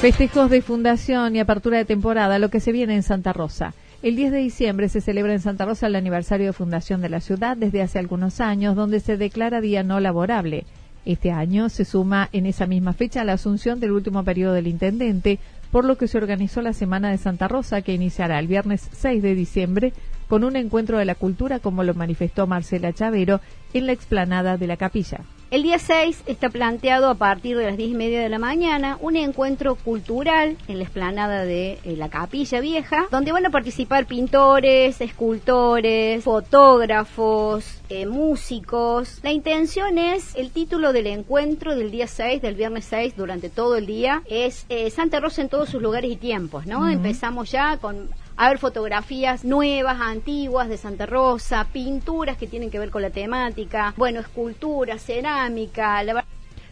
Festejos 0.00 0.48
de 0.48 0.62
fundación 0.62 1.36
y 1.36 1.40
apertura 1.40 1.76
de 1.76 1.84
temporada, 1.84 2.38
lo 2.38 2.48
que 2.48 2.60
se 2.60 2.72
viene 2.72 2.94
en 2.94 3.02
Santa 3.02 3.34
Rosa. 3.34 3.74
El 4.02 4.16
10 4.16 4.32
de 4.32 4.38
diciembre 4.38 4.88
se 4.88 5.02
celebra 5.02 5.34
en 5.34 5.40
Santa 5.40 5.66
Rosa 5.66 5.88
el 5.88 5.94
aniversario 5.94 6.46
de 6.46 6.52
fundación 6.54 7.02
de 7.02 7.10
la 7.10 7.20
ciudad 7.20 7.54
desde 7.54 7.82
hace 7.82 7.98
algunos 7.98 8.40
años, 8.40 8.76
donde 8.76 9.00
se 9.00 9.18
declara 9.18 9.60
día 9.60 9.82
no 9.82 10.00
laborable. 10.00 10.64
Este 11.04 11.32
año 11.32 11.68
se 11.68 11.84
suma 11.84 12.30
en 12.32 12.46
esa 12.46 12.66
misma 12.66 12.94
fecha 12.94 13.24
la 13.24 13.34
asunción 13.34 13.78
del 13.78 13.92
último 13.92 14.24
periodo 14.24 14.54
del 14.54 14.68
intendente, 14.68 15.38
por 15.70 15.84
lo 15.84 15.98
que 15.98 16.08
se 16.08 16.16
organizó 16.16 16.62
la 16.62 16.72
Semana 16.72 17.10
de 17.10 17.18
Santa 17.18 17.46
Rosa, 17.46 17.82
que 17.82 17.92
iniciará 17.92 18.38
el 18.38 18.46
viernes 18.46 18.88
6 18.92 19.22
de 19.22 19.34
diciembre 19.34 19.92
con 20.28 20.44
un 20.44 20.56
encuentro 20.56 20.96
de 20.96 21.04
la 21.04 21.14
cultura, 21.14 21.58
como 21.58 21.84
lo 21.84 21.92
manifestó 21.92 22.46
Marcela 22.46 22.94
Chavero 22.94 23.42
en 23.74 23.84
la 23.84 23.92
explanada 23.92 24.56
de 24.56 24.66
la 24.66 24.78
capilla. 24.78 25.20
El 25.50 25.64
día 25.64 25.80
6 25.80 26.22
está 26.26 26.48
planteado 26.48 27.08
a 27.08 27.16
partir 27.16 27.56
de 27.56 27.64
las 27.64 27.76
10 27.76 27.90
y 27.90 27.94
media 27.94 28.22
de 28.22 28.28
la 28.28 28.38
mañana 28.38 28.98
un 29.00 29.16
encuentro 29.16 29.74
cultural 29.74 30.56
en 30.68 30.78
la 30.78 30.84
explanada 30.84 31.44
de 31.44 31.80
eh, 31.82 31.96
la 31.96 32.08
Capilla 32.08 32.60
Vieja, 32.60 33.06
donde 33.10 33.32
van 33.32 33.46
a 33.46 33.50
participar 33.50 34.06
pintores, 34.06 35.00
escultores, 35.00 36.22
fotógrafos, 36.22 37.80
eh, 37.88 38.06
músicos. 38.06 39.18
La 39.24 39.32
intención 39.32 39.98
es, 39.98 40.36
el 40.36 40.52
título 40.52 40.92
del 40.92 41.08
encuentro 41.08 41.74
del 41.74 41.90
día 41.90 42.06
6, 42.06 42.40
del 42.40 42.54
viernes 42.54 42.84
6, 42.84 43.16
durante 43.16 43.50
todo 43.50 43.74
el 43.74 43.86
día, 43.86 44.22
es 44.26 44.66
eh, 44.68 44.88
Santa 44.90 45.18
Rosa 45.18 45.42
en 45.42 45.48
todos 45.48 45.68
sus 45.68 45.82
lugares 45.82 46.12
y 46.12 46.16
tiempos, 46.16 46.66
¿no? 46.66 46.88
Empezamos 46.88 47.50
ya 47.50 47.76
con 47.78 48.08
a 48.40 48.48
ver 48.48 48.56
fotografías 48.56 49.44
nuevas, 49.44 50.00
antiguas 50.00 50.70
de 50.70 50.78
Santa 50.78 51.04
Rosa, 51.04 51.66
pinturas 51.74 52.38
que 52.38 52.46
tienen 52.46 52.70
que 52.70 52.78
ver 52.78 52.88
con 52.88 53.02
la 53.02 53.10
temática, 53.10 53.92
bueno, 53.98 54.18
escultura, 54.20 54.98
cerámica, 54.98 56.02
la 56.02 56.24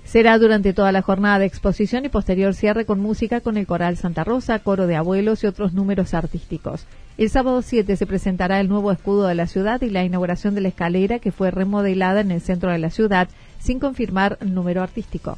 Será 0.03 0.39
durante 0.39 0.73
toda 0.73 0.93
la 0.93 1.03
jornada 1.03 1.39
de 1.39 1.45
exposición 1.45 2.07
y 2.07 2.09
posterior 2.09 2.55
cierre 2.55 2.87
con 2.87 3.01
música 3.01 3.43
con 3.43 3.59
el 3.59 3.67
Coral 3.67 3.99
Santa 3.99 4.25
Rosa, 4.25 4.61
coro 4.61 4.87
de 4.87 4.97
abuelos 4.97 5.45
y 5.45 5.47
otros 5.47 5.75
números 5.75 6.15
artísticos. 6.15 6.87
El 7.19 7.29
sábado 7.29 7.61
7 7.61 7.97
se 7.97 8.07
presentará 8.07 8.61
el 8.61 8.71
nuevo 8.71 8.91
escudo 8.91 9.27
de 9.27 9.35
la 9.35 9.47
ciudad 9.47 9.83
y 9.83 9.91
la 9.91 10.05
inauguración 10.05 10.55
de 10.55 10.63
la 10.63 10.69
escalera 10.69 11.19
que 11.19 11.33
fue 11.33 11.51
remodelada 11.51 12.23
en 12.23 12.31
el 12.31 12.41
centro 12.41 12.71
de 12.71 12.79
la 12.79 12.89
ciudad 12.89 13.29
sin 13.59 13.79
confirmar 13.79 14.39
número 14.41 14.83
artístico. 14.83 15.37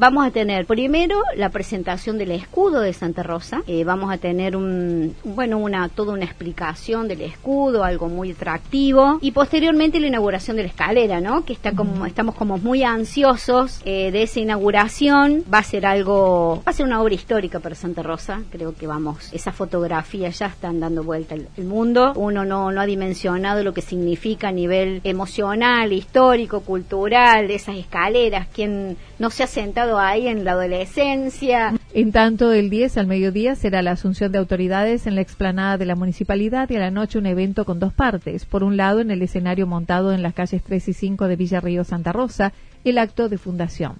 Vamos 0.00 0.24
a 0.24 0.30
tener 0.30 0.64
primero 0.64 1.24
la 1.34 1.48
presentación 1.48 2.18
del 2.18 2.30
escudo 2.30 2.78
de 2.78 2.92
Santa 2.92 3.24
Rosa. 3.24 3.64
Eh, 3.66 3.82
vamos 3.82 4.12
a 4.12 4.18
tener 4.18 4.54
un, 4.54 5.16
bueno, 5.24 5.58
una, 5.58 5.88
toda 5.88 6.12
una 6.12 6.24
explicación 6.24 7.08
del 7.08 7.22
escudo, 7.22 7.82
algo 7.82 8.08
muy 8.08 8.30
atractivo. 8.30 9.18
Y 9.20 9.32
posteriormente 9.32 9.98
la 9.98 10.06
inauguración 10.06 10.56
de 10.56 10.62
la 10.62 10.68
escalera, 10.68 11.20
¿no? 11.20 11.44
Que 11.44 11.52
está 11.52 11.72
como, 11.72 12.06
estamos 12.06 12.36
como 12.36 12.58
muy 12.58 12.84
ansiosos 12.84 13.80
eh, 13.84 14.12
de 14.12 14.22
esa 14.22 14.38
inauguración. 14.38 15.42
Va 15.52 15.58
a 15.58 15.62
ser 15.64 15.84
algo, 15.84 16.62
va 16.64 16.70
a 16.70 16.74
ser 16.74 16.86
una 16.86 17.02
obra 17.02 17.14
histórica 17.14 17.58
para 17.58 17.74
Santa 17.74 18.04
Rosa. 18.04 18.42
Creo 18.52 18.76
que 18.76 18.86
vamos, 18.86 19.32
esas 19.32 19.56
fotografías 19.56 20.38
ya 20.38 20.46
están 20.46 20.78
dando 20.78 21.02
vuelta 21.02 21.34
el, 21.34 21.48
el 21.56 21.64
mundo. 21.64 22.12
Uno 22.14 22.44
no, 22.44 22.70
no 22.70 22.80
ha 22.80 22.86
dimensionado 22.86 23.64
lo 23.64 23.74
que 23.74 23.82
significa 23.82 24.50
a 24.50 24.52
nivel 24.52 25.00
emocional, 25.02 25.92
histórico, 25.92 26.60
cultural, 26.60 27.50
esas 27.50 27.74
escaleras. 27.74 28.46
Quien 28.54 28.96
no 29.18 29.30
se 29.30 29.42
ha 29.42 29.48
sentado 29.48 29.87
ahí 29.96 30.26
en 30.26 30.44
la 30.44 30.52
adolescencia. 30.52 31.72
En 31.94 32.12
tanto, 32.12 32.52
el 32.52 32.68
10 32.68 32.98
al 32.98 33.06
mediodía 33.06 33.54
será 33.54 33.80
la 33.80 33.92
asunción 33.92 34.32
de 34.32 34.38
autoridades 34.38 35.06
en 35.06 35.14
la 35.14 35.20
explanada 35.20 35.78
de 35.78 35.86
la 35.86 35.94
municipalidad 35.94 36.68
y 36.68 36.76
a 36.76 36.80
la 36.80 36.90
noche 36.90 37.18
un 37.18 37.26
evento 37.26 37.64
con 37.64 37.78
dos 37.78 37.92
partes. 37.92 38.44
Por 38.44 38.64
un 38.64 38.76
lado, 38.76 39.00
en 39.00 39.10
el 39.10 39.22
escenario 39.22 39.66
montado 39.66 40.12
en 40.12 40.22
las 40.22 40.34
calles 40.34 40.62
3 40.64 40.88
y 40.88 40.92
5 40.92 41.28
de 41.28 41.36
Villa 41.36 41.60
Río 41.60 41.84
Santa 41.84 42.12
Rosa, 42.12 42.52
el 42.84 42.98
acto 42.98 43.28
de 43.28 43.38
fundación 43.38 43.96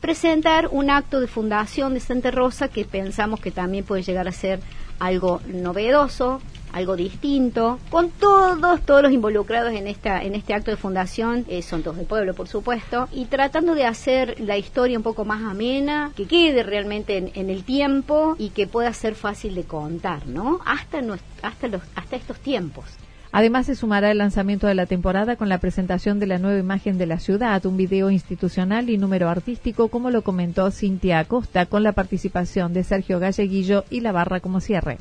presentar 0.00 0.68
un 0.72 0.90
acto 0.90 1.20
de 1.20 1.26
fundación 1.26 1.94
de 1.94 2.00
Santa 2.00 2.30
Rosa 2.30 2.68
que 2.68 2.84
pensamos 2.84 3.38
que 3.38 3.50
también 3.50 3.84
puede 3.84 4.02
llegar 4.02 4.26
a 4.28 4.32
ser 4.32 4.60
algo 5.00 5.40
novedoso, 5.46 6.40
algo 6.72 6.96
distinto, 6.96 7.78
con 7.90 8.10
todos, 8.10 8.80
todos 8.82 9.02
los 9.02 9.12
involucrados 9.12 9.72
en 9.72 9.86
esta, 9.86 10.22
en 10.22 10.34
este 10.34 10.54
acto 10.54 10.70
de 10.70 10.76
fundación, 10.76 11.44
eh, 11.48 11.62
son 11.62 11.82
todos 11.82 11.96
del 11.96 12.06
pueblo, 12.06 12.34
por 12.34 12.48
supuesto, 12.48 13.08
y 13.12 13.24
tratando 13.24 13.74
de 13.74 13.86
hacer 13.86 14.38
la 14.40 14.56
historia 14.56 14.96
un 14.96 15.02
poco 15.02 15.24
más 15.24 15.42
amena, 15.42 16.12
que 16.14 16.26
quede 16.26 16.62
realmente 16.62 17.32
en, 17.34 17.50
el 17.50 17.64
tiempo 17.64 18.36
y 18.38 18.50
que 18.50 18.66
pueda 18.66 18.92
ser 18.92 19.14
fácil 19.14 19.54
de 19.54 19.64
contar, 19.64 20.26
¿no? 20.26 20.60
Hasta, 20.64 21.00
hasta, 21.42 21.68
los, 21.68 21.82
hasta 21.96 22.16
estos 22.16 22.38
tiempos. 22.38 22.84
Además, 23.32 23.66
se 23.66 23.76
sumará 23.76 24.10
el 24.10 24.18
lanzamiento 24.18 24.66
de 24.66 24.74
la 24.74 24.86
temporada 24.86 25.36
con 25.36 25.48
la 25.48 25.58
presentación 25.58 26.18
de 26.18 26.26
la 26.26 26.38
nueva 26.38 26.58
imagen 26.58 26.98
de 26.98 27.06
la 27.06 27.20
ciudad, 27.20 27.64
un 27.64 27.76
video 27.76 28.10
institucional 28.10 28.90
y 28.90 28.98
número 28.98 29.28
artístico, 29.28 29.88
como 29.88 30.10
lo 30.10 30.22
comentó 30.22 30.70
Cintia 30.72 31.20
Acosta, 31.20 31.66
con 31.66 31.84
la 31.84 31.92
participación 31.92 32.72
de 32.72 32.82
Sergio 32.82 33.20
Galleguillo 33.20 33.84
y 33.88 34.00
la 34.00 34.10
barra 34.10 34.40
como 34.40 34.60
cierre. 34.60 34.98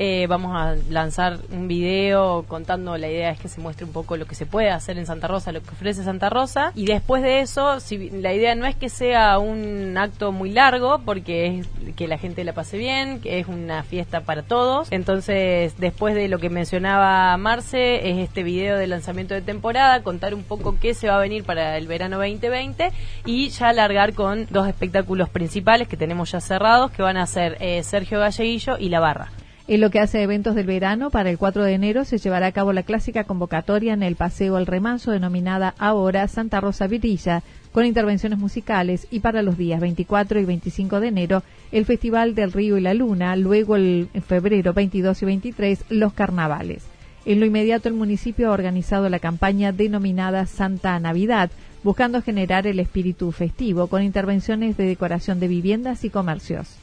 Eh, 0.00 0.28
vamos 0.28 0.54
a 0.54 0.76
lanzar 0.90 1.40
un 1.50 1.66
video 1.66 2.44
contando, 2.46 2.96
la 2.96 3.08
idea 3.08 3.30
es 3.30 3.40
que 3.40 3.48
se 3.48 3.60
muestre 3.60 3.84
un 3.84 3.92
poco 3.92 4.16
lo 4.16 4.26
que 4.26 4.36
se 4.36 4.46
puede 4.46 4.70
hacer 4.70 4.96
en 4.96 5.06
Santa 5.06 5.26
Rosa, 5.26 5.50
lo 5.50 5.60
que 5.60 5.70
ofrece 5.70 6.04
Santa 6.04 6.30
Rosa. 6.30 6.70
Y 6.76 6.86
después 6.86 7.20
de 7.24 7.40
eso, 7.40 7.80
si, 7.80 8.08
la 8.10 8.32
idea 8.32 8.54
no 8.54 8.64
es 8.66 8.76
que 8.76 8.90
sea 8.90 9.40
un 9.40 9.98
acto 9.98 10.30
muy 10.30 10.52
largo, 10.52 11.00
porque 11.04 11.58
es 11.58 11.94
que 11.96 12.06
la 12.06 12.16
gente 12.16 12.44
la 12.44 12.52
pase 12.52 12.78
bien, 12.78 13.20
que 13.20 13.40
es 13.40 13.48
una 13.48 13.82
fiesta 13.82 14.20
para 14.20 14.44
todos. 14.44 14.86
Entonces, 14.92 15.74
después 15.78 16.14
de 16.14 16.28
lo 16.28 16.38
que 16.38 16.48
mencionaba 16.48 17.36
Marce, 17.36 18.08
es 18.08 18.18
este 18.18 18.44
video 18.44 18.76
de 18.76 18.86
lanzamiento 18.86 19.34
de 19.34 19.42
temporada, 19.42 20.04
contar 20.04 20.32
un 20.32 20.44
poco 20.44 20.76
qué 20.80 20.94
se 20.94 21.08
va 21.08 21.16
a 21.16 21.20
venir 21.20 21.42
para 21.42 21.76
el 21.76 21.88
verano 21.88 22.18
2020 22.18 22.92
y 23.24 23.48
ya 23.48 23.70
alargar 23.70 24.14
con 24.14 24.46
dos 24.50 24.68
espectáculos 24.68 25.28
principales 25.28 25.88
que 25.88 25.96
tenemos 25.96 26.30
ya 26.30 26.40
cerrados, 26.40 26.92
que 26.92 27.02
van 27.02 27.16
a 27.16 27.26
ser 27.26 27.56
eh, 27.58 27.82
Sergio 27.82 28.20
Galleguillo 28.20 28.78
y 28.78 28.90
La 28.90 29.00
Barra. 29.00 29.32
En 29.68 29.82
lo 29.82 29.90
que 29.90 30.00
hace 30.00 30.22
eventos 30.22 30.54
del 30.54 30.64
verano, 30.64 31.10
para 31.10 31.28
el 31.28 31.36
4 31.36 31.62
de 31.62 31.74
enero 31.74 32.06
se 32.06 32.16
llevará 32.16 32.46
a 32.46 32.52
cabo 32.52 32.72
la 32.72 32.84
clásica 32.84 33.24
convocatoria 33.24 33.92
en 33.92 34.02
el 34.02 34.16
Paseo 34.16 34.56
El 34.56 34.64
Remanso, 34.64 35.10
denominada 35.10 35.74
ahora 35.76 36.26
Santa 36.26 36.58
Rosa 36.58 36.86
Virilla, 36.86 37.42
con 37.70 37.84
intervenciones 37.84 38.38
musicales, 38.38 39.06
y 39.10 39.20
para 39.20 39.42
los 39.42 39.58
días 39.58 39.78
24 39.78 40.40
y 40.40 40.46
25 40.46 41.00
de 41.00 41.08
enero, 41.08 41.42
el 41.70 41.84
Festival 41.84 42.34
del 42.34 42.52
Río 42.52 42.78
y 42.78 42.80
la 42.80 42.94
Luna, 42.94 43.36
luego 43.36 43.76
el, 43.76 44.08
en 44.14 44.22
febrero 44.22 44.72
22 44.72 45.20
y 45.20 45.26
23, 45.26 45.84
los 45.90 46.14
carnavales. 46.14 46.84
En 47.26 47.38
lo 47.38 47.44
inmediato, 47.44 47.90
el 47.90 47.94
municipio 47.94 48.48
ha 48.48 48.54
organizado 48.54 49.10
la 49.10 49.18
campaña 49.18 49.72
denominada 49.72 50.46
Santa 50.46 50.98
Navidad, 50.98 51.50
buscando 51.84 52.22
generar 52.22 52.66
el 52.66 52.80
espíritu 52.80 53.32
festivo 53.32 53.88
con 53.88 54.02
intervenciones 54.02 54.78
de 54.78 54.86
decoración 54.86 55.40
de 55.40 55.48
viviendas 55.48 56.04
y 56.04 56.08
comercios 56.08 56.78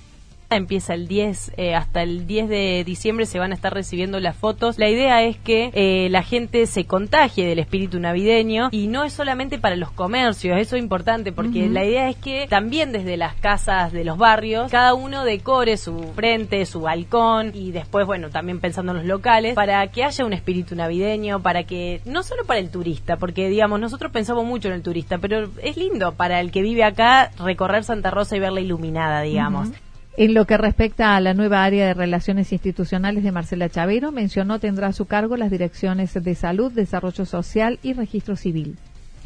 empieza 0.50 0.94
el 0.94 1.08
10 1.08 1.54
eh, 1.58 1.76
hasta 1.76 2.04
el 2.04 2.28
10 2.28 2.50
de 2.50 2.84
diciembre 2.86 3.26
se 3.26 3.40
van 3.40 3.52
a 3.52 3.56
estar 3.56 3.74
recibiendo 3.74 4.20
las 4.20 4.36
fotos. 4.36 4.78
La 4.78 4.90
idea 4.90 5.24
es 5.24 5.38
que 5.38 5.72
eh, 5.74 6.08
la 6.10 6.24
gente 6.24 6.66
se 6.66 6.86
contagie 6.86 7.48
del 7.48 7.60
espíritu 7.60 8.00
navideño 8.00 8.70
y 8.72 8.88
no 8.88 9.04
es 9.04 9.14
solamente 9.14 9.58
para 9.58 9.76
los 9.76 9.92
comercios 9.92 10.60
eso 10.60 10.76
es 10.76 10.82
importante 10.82 11.32
porque 11.32 11.70
la 11.70 11.86
idea 11.86 12.10
es 12.10 12.16
que 12.16 12.48
también 12.50 12.92
desde 12.92 13.18
las 13.18 13.36
casas 13.36 13.92
de 13.92 14.04
los 14.04 14.18
barrios 14.18 14.72
cada 14.72 14.94
uno 14.94 15.24
decore 15.24 15.78
su 15.78 16.12
frente 16.16 16.66
su 16.66 16.82
balcón 16.82 17.52
y 17.54 17.72
después 17.72 18.06
bueno 18.06 18.30
también 18.30 18.60
pensando 18.60 18.92
en 18.92 19.00
los 19.00 19.06
locales 19.06 19.56
para 19.56 19.86
que 19.88 20.04
haya 20.04 20.26
un 20.26 20.34
espíritu 20.34 20.76
navideño 20.76 21.42
para 21.42 21.64
que 21.64 22.02
no 22.06 22.24
solo 22.24 22.46
para 22.46 22.60
el 22.60 22.70
turista 22.70 23.18
porque 23.18 23.50
digamos 23.50 23.80
nosotros 23.80 24.12
pensamos 24.12 24.46
mucho 24.46 24.68
en 24.68 24.76
el 24.76 24.82
turista 24.82 25.18
pero 25.18 25.50
es 25.62 25.78
lindo 25.78 26.14
para 26.14 26.40
el 26.40 26.52
que 26.52 26.62
vive 26.62 26.84
acá 26.84 27.32
recorrer 27.40 27.84
Santa 27.84 28.12
Rosa 28.12 28.36
y 28.36 28.40
verla 28.40 28.62
iluminada 28.62 29.22
digamos 29.22 29.70
en 30.18 30.34
lo 30.34 30.46
que 30.46 30.58
respecta 30.58 31.16
a 31.16 31.20
la 31.20 31.34
nueva 31.34 31.64
área 31.64 31.86
de 31.86 31.94
relaciones 31.94 32.52
institucionales 32.54 33.24
de 33.24 33.32
Marcela 33.32 33.70
Chavero, 33.70 34.12
mencionó 34.12 34.60
tendrá 34.60 34.88
a 34.88 34.94
su 34.94 35.06
cargo 35.06 35.36
las 35.36 35.52
direcciones 35.52 36.14
de 36.14 36.36
salud, 36.36 36.72
desarrollo 36.72 37.26
social 37.26 37.80
y 37.84 37.94
registro 37.94 38.36
civil. 38.36 38.78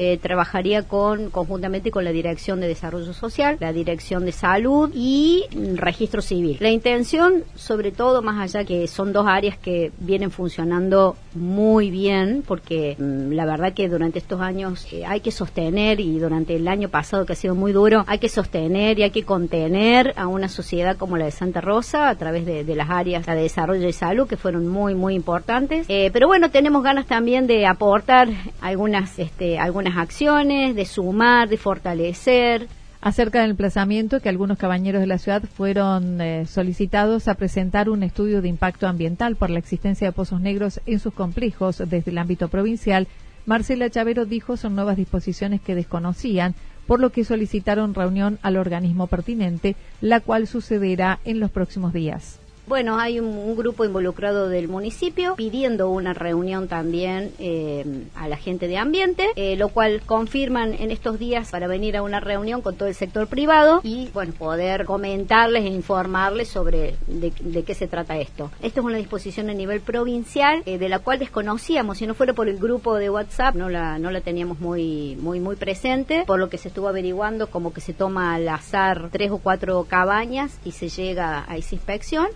Eh, 0.01 0.18
trabajaría 0.18 0.84
con 0.84 1.29
conjuntamente 1.29 1.91
con 1.91 2.06
la 2.06 2.13
Dirección 2.13 2.62
de 2.62 2.70
Desarrollo 2.70 3.12
Social, 3.12 3.58
la 3.60 3.74
Dirección 3.74 4.24
de 4.24 4.32
Salud 4.32 4.89
y 4.94 5.44
Registro 5.75 6.22
Civil. 6.22 6.56
La 6.62 6.70
intención, 6.70 7.44
sobre 7.56 7.91
todo, 7.91 8.22
más 8.22 8.39
allá 8.39 8.63
que 8.63 8.88
son 8.88 9.12
dos 9.12 9.27
áreas 9.27 9.58
que 9.58 9.91
vienen 10.00 10.32
funcionando 10.32 11.18
muy 11.36 11.91
bien, 11.91 12.46
porque 12.48 12.96
mm, 12.98 13.34
la 13.34 13.46
verdad 13.46 13.74
que 13.74 13.89
durante 13.89 14.20
estos 14.20 14.39
años 14.39 14.88
eh, 14.94 15.06
hay 15.06 15.20
que 15.20 15.32
sostener 15.32 16.00
y 16.00 16.18
durante 16.18 16.56
el 16.56 16.70
año 16.70 16.88
pasado 16.88 17.25
que 17.25 17.34
ha 17.34 17.36
sido 17.36 17.53
muy 17.53 17.74
duro, 17.74 18.06
hay 18.08 18.20
que 18.20 18.29
sostener 18.29 19.00
y 19.00 19.03
hay 19.03 19.12
que 19.12 19.25
contener 19.25 20.13
a 20.15 20.27
una 20.27 20.48
sociedad 20.48 20.96
como 20.96 21.18
la 21.18 21.25
de 21.25 21.32
Santa 21.32 21.60
Rosa 21.60 22.08
a 22.08 22.15
través 22.15 22.46
de, 22.46 22.63
las 22.74 22.89
áreas 22.89 23.25
de 23.25 23.36
desarrollo 23.36 23.86
y 23.86 23.91
salud 23.91 24.29
que 24.29 24.38
fueron 24.38 24.65
muy 24.65 24.96
muy 24.96 25.13
importantes. 25.13 25.88
Eh, 25.89 26.10
pero 26.13 26.27
bueno, 26.27 26.51
tenemos 26.51 26.84
ganas 26.84 27.06
también 27.06 27.48
de 27.48 27.65
aportar 27.65 28.29
algunas 28.62 29.20
este, 29.20 29.60
algunas 29.60 29.88
acciones, 29.98 30.75
de 30.75 30.86
sumar, 30.86 31.50
de 31.50 31.58
fortalecer. 31.58 32.67
Acerca 33.01 33.41
del 33.41 33.51
emplazamiento 33.51 34.19
que 34.19 34.27
algunos 34.27 34.58
cabañeros 34.58 35.00
de 35.00 35.08
la 35.08 35.19
ciudad 35.19 35.43
fueron 35.43 36.19
eh, 36.19 36.46
solicitados 36.46 37.29
a 37.29 37.36
presentar 37.36 37.89
un 37.89 38.03
estudio 38.03 38.41
de 38.41 38.50
impacto 38.50 38.88
ambiental 38.88 39.38
por 39.38 39.50
la 39.50 39.60
existencia 39.60 40.08
de 40.08 40.12
pozos 40.12 40.41
negros 40.41 40.81
en 40.86 41.00
sus 41.00 41.13
complejos 41.13 41.77
desde 41.77 42.12
el 42.12 42.17
ámbito 42.17 42.50
provincial, 42.50 43.08
Marcela 43.46 43.89
Chavero 43.89 44.25
dijo 44.25 44.58
son 44.58 44.75
nuevas 44.75 44.98
disposiciones 44.98 45.62
que 45.62 45.75
desconocían, 45.75 46.55
por 46.86 47.00
lo 47.00 47.12
que 47.12 47.24
solicitaron 47.24 47.93
reunión 47.93 48.38
al 48.41 48.58
organismo 48.58 49.08
pertinente, 49.08 49.75
la 50.01 50.19
cual 50.19 50.46
sucederá 50.46 51.19
en 51.24 51.39
los 51.39 51.51
próximos 51.51 51.93
días. 51.93 52.39
Bueno, 52.70 53.00
hay 53.00 53.20
un, 53.20 53.56
grupo 53.56 53.84
involucrado 53.84 54.48
del 54.48 54.68
municipio 54.68 55.34
pidiendo 55.36 55.90
una 55.90 56.14
reunión 56.14 56.68
también 56.68 57.32
eh, 57.40 58.06
a 58.14 58.28
la 58.28 58.38
gente 58.38 58.68
de 58.68 58.78
ambiente, 58.78 59.28
eh, 59.36 59.56
lo 59.56 59.70
cual 59.70 60.04
confirman 60.06 60.76
en 60.76 60.92
estos 60.92 61.18
días 61.18 61.50
para 61.50 61.66
venir 61.66 61.98
a 61.98 62.04
una 62.04 62.20
reunión 62.20 62.62
con 62.62 62.76
todo 62.76 62.88
el 62.88 62.94
sector 62.94 63.26
privado 63.26 63.82
y 63.84 64.10
bueno 64.14 64.34
poder 64.34 64.86
comentarles 64.86 65.66
e 65.66 65.70
informarles 65.70 66.48
sobre 66.48 66.96
de, 67.08 67.32
qué 67.64 67.74
se 67.74 67.88
trata 67.88 68.20
esto. 68.20 68.52
Esto 68.62 68.82
es 68.82 68.86
una 68.86 68.98
disposición 68.98 69.50
a 69.50 69.54
nivel 69.56 69.82
provincial 69.82 70.62
eh, 70.68 70.78
de 70.78 70.90
la 70.90 71.00
cual 71.00 71.18
desconocíamos, 71.18 71.98
si 71.98 72.06
no 72.06 72.14
fuera 72.14 72.34
por 72.34 72.48
el 72.48 72.60
grupo 72.60 72.98
de 72.98 73.10
WhatsApp 73.10 73.56
no 73.56 73.68
la 73.70 73.98
no 73.98 74.12
la 74.12 74.22
teníamos 74.22 74.60
muy 74.60 75.18
muy 75.20 75.40
muy 75.40 75.56
presente, 75.56 76.24
por 76.28 76.38
lo 76.40 76.50
que 76.50 76.60
se 76.60 76.68
estuvo 76.68 76.88
averiguando 76.88 77.48
como 77.48 77.74
que 77.74 77.82
se 77.82 77.94
toma 77.94 78.36
al 78.36 78.48
azar 78.48 79.10
tres 79.12 79.32
o 79.32 79.40
cuatro 79.40 79.84
cabañas 79.90 80.60
y 80.64 80.74
se 80.74 80.88
llega 80.88 81.46
a 81.48 81.58
esa 81.58 81.74
inspección 81.74 82.28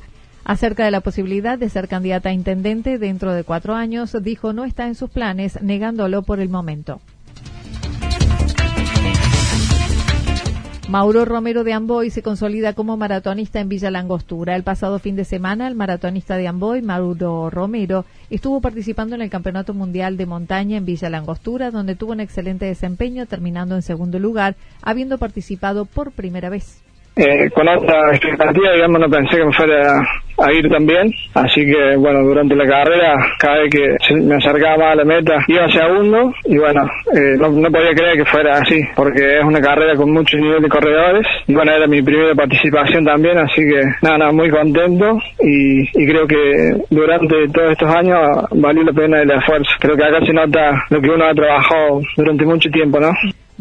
Acerca 0.46 0.84
de 0.84 0.92
la 0.92 1.02
posibilidad 1.02 1.58
de 1.58 1.70
ser 1.70 1.88
candidata 1.88 2.30
a 2.30 2.34
intendente 2.34 2.98
dentro 2.98 3.34
de 3.34 3.44
cuatro 3.44 3.76
años, 3.76 4.16
dijo 4.22 4.52
no 4.52 4.66
está 4.66 4.88
en 4.88 4.96
sus 4.96 5.10
planes, 5.10 5.62
negándolo 5.62 6.24
por 6.24 6.40
el 6.40 6.50
momento. 6.50 7.00
Mauro 10.90 11.26
Romero 11.26 11.64
de 11.64 11.74
Amboy 11.74 12.12
se 12.12 12.22
consolida 12.22 12.74
como 12.74 12.98
maratonista 12.98 13.60
en 13.60 13.68
Villa 13.68 13.90
Langostura. 13.90 14.56
El 14.56 14.62
pasado 14.62 15.00
fin 15.00 15.16
de 15.16 15.26
semana, 15.26 15.68
el 15.68 15.74
maratonista 15.74 16.38
de 16.38 16.48
Amboy, 16.48 16.84
Mauro 16.84 17.50
Romero, 17.50 18.06
estuvo 18.30 18.62
participando 18.62 19.16
en 19.16 19.24
el 19.24 19.32
Campeonato 19.32 19.74
Mundial 19.74 20.18
de 20.18 20.28
Montaña 20.28 20.78
en 20.78 20.86
Villa 20.86 21.10
Langostura, 21.10 21.72
donde 21.72 21.96
tuvo 21.96 22.12
un 22.12 22.20
excelente 22.20 22.66
desempeño, 22.66 23.26
terminando 23.26 23.74
en 23.74 23.82
segundo 23.82 24.20
lugar, 24.20 24.56
habiendo 24.84 25.18
participado 25.18 25.86
por 25.86 26.12
primera 26.12 26.50
vez. 26.50 26.83
Eh, 27.16 27.50
con 27.52 27.68
otra 27.68 28.12
expectativa, 28.12 28.74
digamos, 28.74 29.00
no 29.00 29.10
pensé 29.10 29.38
que 29.38 29.46
me 29.46 29.54
fuera 29.54 30.02
a 30.38 30.52
ir 30.52 30.68
también. 30.70 31.12
Así 31.36 31.66
que, 31.66 31.96
bueno, 31.98 32.24
durante 32.24 32.56
la 32.56 32.66
carrera, 32.66 33.14
cada 33.38 33.60
vez 33.60 33.70
que 33.72 34.14
me 34.16 34.36
acercaba 34.36 34.78
más 34.78 34.94
a 34.94 34.96
la 34.96 35.06
meta, 35.06 35.34
iba 35.48 35.70
segundo. 35.70 36.34
Y 36.46 36.58
bueno, 36.58 36.90
eh, 37.14 37.38
no, 37.38 37.52
podía 37.72 37.94
creer 37.94 38.18
que 38.18 38.26
fuera 38.26 38.58
así, 38.58 38.82
porque 38.96 39.40
es 39.40 39.46
una 39.46 39.62
carrera 39.62 39.96
con 39.96 40.12
mucho 40.12 40.38
nivel 40.38 40.62
de 40.62 40.70
corredores. 40.70 41.28
Y 41.48 41.54
bueno, 41.54 41.72
era 41.72 41.88
mi 41.88 42.02
primera 42.02 42.34
participación 42.34 43.06
también, 43.06 43.38
así 43.38 43.62
que 43.62 43.82
nada, 44.02 44.18
nada, 44.18 44.32
muy 44.32 44.50
contento. 44.50 45.18
Y, 45.42 45.82
y 45.82 46.08
creo 46.08 46.26
que 46.28 46.78
durante 46.90 47.48
todos 47.50 47.72
estos 47.74 47.96
años 47.96 48.20
valió 48.52 48.84
la 48.84 48.94
pena 48.94 49.22
el 49.22 49.32
esfuerzo. 49.32 49.72
Creo 49.80 49.96
que 49.96 50.04
acá 50.04 50.26
se 50.26 50.34
nota 50.34 50.86
lo 50.90 51.02
que 51.02 51.10
uno 51.10 51.26
ha 51.26 51.34
trabajado 51.34 52.02
durante 52.18 52.46
mucho 52.46 52.70
tiempo, 52.72 53.00
¿no? 53.00 53.12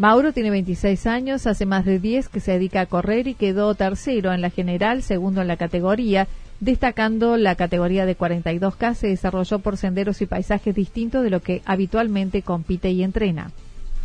Mauro 0.03 0.33
tiene 0.33 0.49
26 0.49 1.07
años, 1.07 1.47
hace 1.47 1.65
más 1.65 1.85
de 1.85 1.97
10 1.97 2.27
que 2.27 2.41
se 2.41 2.51
dedica 2.51 2.81
a 2.81 2.85
correr 2.87 3.25
y 3.29 3.35
quedó 3.35 3.73
tercero 3.73 4.33
en 4.33 4.41
la 4.41 4.49
general, 4.49 5.01
segundo 5.01 5.39
en 5.39 5.47
la 5.47 5.55
categoría, 5.55 6.27
destacando 6.59 7.37
la 7.37 7.55
categoría 7.55 8.05
de 8.05 8.17
42K 8.17 8.95
se 8.95 9.07
desarrolló 9.07 9.59
por 9.59 9.77
senderos 9.77 10.21
y 10.21 10.25
paisajes 10.25 10.75
distintos 10.75 11.23
de 11.23 11.29
lo 11.29 11.39
que 11.39 11.61
habitualmente 11.63 12.41
compite 12.41 12.91
y 12.91 13.01
entrena. 13.01 13.51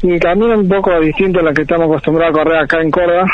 Sí, 0.00 0.16
camino 0.20 0.54
un 0.54 0.68
poco 0.68 1.00
distinto 1.00 1.40
a 1.40 1.42
la 1.42 1.52
que 1.52 1.62
estamos 1.62 1.86
acostumbrados 1.86 2.32
a 2.32 2.38
correr 2.38 2.58
acá 2.58 2.80
en 2.80 2.90
Córdoba. 2.90 3.26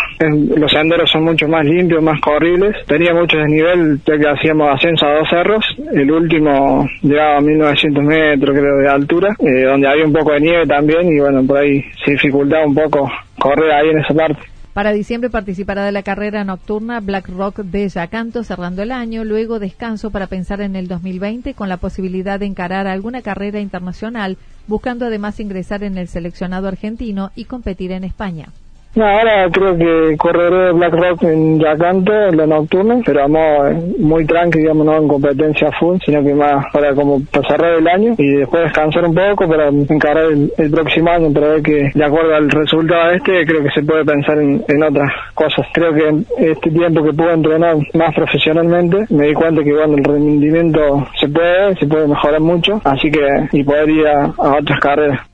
los 0.56 0.72
senderos 0.72 1.10
son 1.10 1.24
mucho 1.24 1.46
más 1.46 1.62
limpios, 1.62 2.02
más 2.02 2.18
corribles. 2.22 2.74
Tenía 2.86 3.12
mucho 3.12 3.36
desnivel 3.36 4.00
ya 4.06 4.16
que 4.16 4.28
hacíamos 4.28 4.74
ascenso 4.74 5.04
a 5.04 5.18
dos 5.18 5.28
cerros. 5.28 5.64
El 5.92 6.10
último 6.10 6.88
llegaba 7.02 7.36
a 7.36 7.40
1900 7.42 8.04
metros 8.04 8.56
creo 8.58 8.78
de 8.78 8.88
altura, 8.88 9.36
eh, 9.40 9.64
donde 9.64 9.88
había 9.88 10.06
un 10.06 10.12
poco 10.14 10.32
de 10.32 10.40
nieve 10.40 10.66
también 10.66 11.06
y 11.06 11.20
bueno, 11.20 11.46
por 11.46 11.58
ahí 11.58 11.84
se 12.02 12.12
dificultaba 12.12 12.64
un 12.66 12.74
poco 12.74 13.10
correr 13.38 13.70
ahí 13.70 13.90
en 13.90 13.98
esa 13.98 14.14
parte. 14.14 14.40
Para 14.72 14.92
diciembre 14.92 15.30
participará 15.30 15.84
de 15.84 15.92
la 15.92 16.02
carrera 16.02 16.42
nocturna 16.44 16.98
Black 16.98 17.28
Rock 17.28 17.58
de 17.58 17.88
Yacanto 17.88 18.42
cerrando 18.42 18.82
el 18.82 18.90
año, 18.90 19.22
luego 19.22 19.60
descanso 19.60 20.10
para 20.10 20.26
pensar 20.26 20.62
en 20.62 20.74
el 20.74 20.88
2020 20.88 21.54
con 21.54 21.68
la 21.68 21.76
posibilidad 21.76 22.40
de 22.40 22.46
encarar 22.46 22.88
alguna 22.88 23.22
carrera 23.22 23.60
internacional, 23.60 24.36
buscando 24.66 25.06
además 25.06 25.40
ingresar 25.40 25.82
en 25.84 25.98
el 25.98 26.08
seleccionado 26.08 26.68
argentino 26.68 27.30
y 27.34 27.44
competir 27.44 27.92
en 27.92 28.04
España. 28.04 28.52
No, 28.94 29.04
ahora 29.06 29.48
creo 29.50 29.76
que 29.76 30.16
correré 30.16 30.72
Black 30.72 30.94
Rock 30.94 31.24
en 31.24 31.58
Yacanto, 31.58 32.12
en 32.12 32.36
la 32.36 32.46
nocturna, 32.46 33.00
pero 33.04 33.28
vamos 33.28 33.98
muy 33.98 34.24
tranqui, 34.24 34.60
digamos, 34.60 34.86
no 34.86 34.96
en 34.96 35.08
competencia 35.08 35.72
full, 35.72 35.98
sino 36.04 36.22
que 36.22 36.32
más 36.32 36.66
para 36.72 36.94
como 36.94 37.20
para 37.24 37.48
cerrar 37.48 37.72
el 37.74 37.88
año 37.88 38.14
y 38.16 38.36
después 38.36 38.62
descansar 38.62 39.04
un 39.04 39.14
poco 39.14 39.48
para 39.48 39.68
encarar 39.68 40.26
el, 40.30 40.70
próximo 40.70 41.10
año, 41.10 41.32
para 41.32 41.48
ver 41.48 41.62
que 41.62 41.90
de 41.92 42.04
acuerdo 42.04 42.36
al 42.36 42.48
resultado 42.48 43.10
este, 43.10 43.44
creo 43.44 43.64
que 43.64 43.70
se 43.70 43.82
puede 43.82 44.04
pensar 44.04 44.38
en, 44.38 44.64
en 44.68 44.82
otras 44.82 45.10
cosas. 45.34 45.66
Creo 45.72 45.92
que 45.92 46.50
este 46.50 46.70
tiempo 46.70 47.02
que 47.02 47.12
pude 47.12 47.32
entrenar 47.32 47.76
más 47.94 48.14
profesionalmente, 48.14 49.06
me 49.10 49.26
di 49.26 49.34
cuenta 49.34 49.64
que 49.64 49.72
bueno, 49.72 49.96
el 49.96 50.04
rendimiento 50.04 51.08
se 51.18 51.28
puede, 51.28 51.74
se 51.76 51.86
puede 51.88 52.06
mejorar 52.06 52.40
mucho, 52.40 52.80
así 52.84 53.10
que 53.10 53.48
y 53.50 53.64
poder 53.64 53.90
ir 53.90 54.06
a 54.06 54.32
otras 54.36 54.78
carreras. 54.78 55.33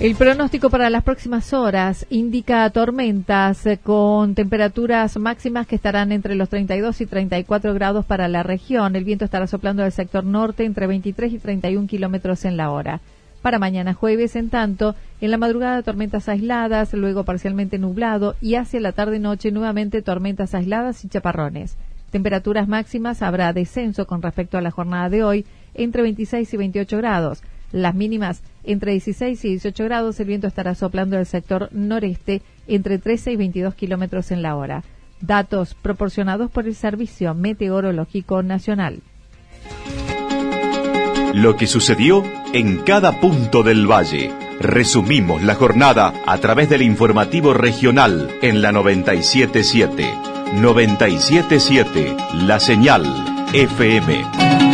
El 0.00 0.14
pronóstico 0.14 0.70
para 0.70 0.90
las 0.90 1.02
próximas 1.02 1.52
horas 1.52 2.06
indica 2.08 2.70
tormentas 2.70 3.64
con 3.82 4.36
temperaturas 4.36 5.16
máximas 5.16 5.66
que 5.66 5.74
estarán 5.74 6.12
entre 6.12 6.36
los 6.36 6.48
32 6.48 7.00
y 7.00 7.06
34 7.06 7.74
grados 7.74 8.04
para 8.04 8.28
la 8.28 8.44
región. 8.44 8.94
El 8.94 9.02
viento 9.02 9.24
estará 9.24 9.48
soplando 9.48 9.82
del 9.82 9.90
sector 9.90 10.22
norte 10.22 10.64
entre 10.64 10.86
23 10.86 11.32
y 11.32 11.38
31 11.40 11.88
kilómetros 11.88 12.44
en 12.44 12.56
la 12.56 12.70
hora. 12.70 13.00
Para 13.42 13.58
mañana 13.58 13.92
jueves, 13.92 14.36
en 14.36 14.50
tanto, 14.50 14.94
en 15.20 15.32
la 15.32 15.36
madrugada 15.36 15.82
tormentas 15.82 16.28
aisladas, 16.28 16.94
luego 16.94 17.24
parcialmente 17.24 17.80
nublado 17.80 18.36
y 18.40 18.54
hacia 18.54 18.78
la 18.78 18.92
tarde-noche 18.92 19.50
nuevamente 19.50 20.00
tormentas 20.00 20.54
aisladas 20.54 21.04
y 21.04 21.08
chaparrones. 21.08 21.76
Temperaturas 22.12 22.68
máximas 22.68 23.20
habrá 23.20 23.52
descenso 23.52 24.06
con 24.06 24.22
respecto 24.22 24.58
a 24.58 24.62
la 24.62 24.70
jornada 24.70 25.08
de 25.08 25.24
hoy 25.24 25.44
entre 25.74 26.02
26 26.02 26.54
y 26.54 26.56
28 26.56 26.96
grados. 26.98 27.42
Las 27.72 27.94
mínimas 27.94 28.42
entre 28.64 28.92
16 28.92 29.44
y 29.44 29.48
18 29.48 29.84
grados. 29.84 30.20
El 30.20 30.26
viento 30.26 30.46
estará 30.46 30.74
soplando 30.74 31.16
del 31.16 31.26
sector 31.26 31.68
noreste 31.72 32.42
entre 32.66 32.98
13 32.98 33.32
y 33.32 33.36
22 33.36 33.74
kilómetros 33.74 34.30
en 34.30 34.42
la 34.42 34.56
hora. 34.56 34.84
Datos 35.20 35.74
proporcionados 35.74 36.50
por 36.50 36.66
el 36.66 36.74
Servicio 36.74 37.34
Meteorológico 37.34 38.42
Nacional. 38.42 39.00
Lo 41.34 41.56
que 41.56 41.66
sucedió 41.66 42.22
en 42.52 42.78
cada 42.78 43.20
punto 43.20 43.62
del 43.62 43.90
valle. 43.90 44.32
Resumimos 44.60 45.42
la 45.42 45.54
jornada 45.54 46.14
a 46.26 46.38
través 46.38 46.68
del 46.68 46.82
informativo 46.82 47.54
regional 47.54 48.28
en 48.42 48.62
la 48.62 48.72
977. 48.72 50.04
977, 50.54 52.16
la 52.46 52.58
señal 52.58 53.04
FM. 53.52 54.67